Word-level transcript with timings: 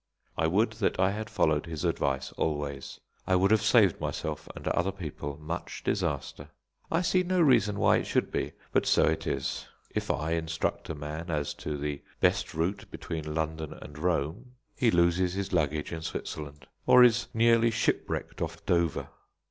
I 0.35 0.47
would 0.47 0.71
that 0.81 0.99
I 0.99 1.11
had 1.11 1.29
followed 1.29 1.67
his 1.67 1.83
advice 1.85 2.31
always; 2.31 2.99
I 3.27 3.35
would 3.35 3.51
have 3.51 3.61
saved 3.61 4.01
myself 4.01 4.49
and 4.55 4.67
other 4.69 4.91
people 4.91 5.37
much 5.39 5.83
disaster. 5.83 6.49
I 6.91 7.01
see 7.03 7.21
no 7.21 7.39
reason 7.39 7.77
why 7.77 7.97
it 7.97 8.07
should 8.07 8.31
be, 8.31 8.53
but 8.71 8.87
so 8.87 9.03
it 9.03 9.27
is. 9.27 9.67
If 9.91 10.09
I 10.09 10.31
instruct 10.31 10.89
a 10.89 10.95
man 10.95 11.29
as 11.29 11.53
to 11.61 11.77
the 11.77 12.01
best 12.19 12.55
route 12.55 12.89
between 12.89 13.35
London 13.35 13.73
and 13.79 13.95
Rome, 13.99 14.53
he 14.75 14.89
loses 14.89 15.33
his 15.35 15.53
luggage 15.53 15.91
in 15.91 16.01
Switzerland, 16.01 16.65
or 16.87 17.03
is 17.03 17.27
nearly 17.31 17.69
shipwrecked 17.69 18.41
off 18.41 18.65
Dover. 18.65 19.09